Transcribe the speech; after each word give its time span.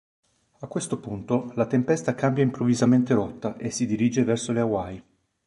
A 0.61 0.65
questo 0.65 0.97
punto, 0.99 1.51
la 1.53 1.67
tempesta 1.67 2.15
cambia 2.15 2.41
improvvisamente 2.41 3.13
rotta 3.13 3.55
e 3.57 3.69
si 3.69 3.85
dirige 3.85 4.23
verso 4.23 4.51
le 4.51 4.59
Hawaii. 4.61 5.03